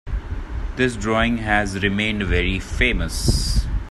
This 0.77 0.95
drawing 0.97 1.37
has 1.37 1.83
remained 1.83 2.23
very 2.23 2.57
famous. 2.57 3.67